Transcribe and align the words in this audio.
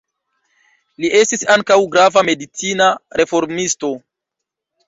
Li 1.03 1.11
estis 1.19 1.43
ankaŭ 1.57 1.77
grava 1.97 2.25
medicina 2.31 2.89
reformisto. 3.23 3.93